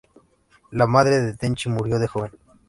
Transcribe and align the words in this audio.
La 0.71 0.87
madre 0.87 1.19
de 1.21 1.35
Tenchi 1.37 1.69
murió 1.69 1.99
de 1.99 2.07
joven. 2.07 2.31